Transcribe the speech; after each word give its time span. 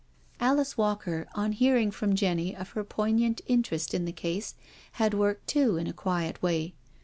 Alice 0.39 0.79
Walker, 0.79 1.27
on 1.35 1.51
hearing 1.51 1.91
from 1.91 2.15
Jenny 2.15 2.55
of 2.55 2.71
her 2.71 2.83
poignant 2.83 3.39
interest 3.45 3.93
in 3.93 4.05
the 4.05 4.11
case, 4.11 4.55
had 4.93 5.13
worked 5.13 5.45
too 5.45 5.77
in 5.77 5.85
a 5.85 5.93
quiet 5.93 6.41
way. 6.41 6.73